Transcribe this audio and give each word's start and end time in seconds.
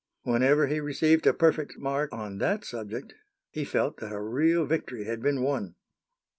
Whenever 0.23 0.65
he 0.65 0.79
received 0.79 1.27
a 1.27 1.31
perfect 1.33 1.77
mark 1.77 2.11
on 2.11 2.39
that 2.39 2.65
subject, 2.65 3.13
he 3.51 3.63
felt 3.63 3.97
that 3.97 4.11
a 4.11 4.19
real 4.19 4.65
victory 4.65 5.03
had 5.03 5.21
been 5.21 5.43
won. 5.43 5.75